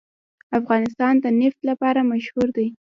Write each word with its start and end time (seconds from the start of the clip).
افغانستان 0.59 1.13
د 1.23 1.25
نفت 1.39 1.59
لپاره 1.69 1.99
مشهور 2.11 2.47
دی. 2.57 2.67